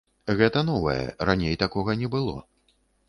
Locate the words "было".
2.17-2.35